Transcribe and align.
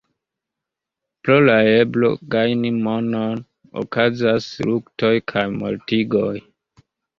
Pro 1.27 1.35
la 1.47 1.57
eblo 1.73 2.09
gajni 2.37 2.71
monon 2.87 3.45
okazas 3.83 4.49
luktoj 4.73 5.15
kaj 5.35 5.47
mortigoj. 5.61 6.35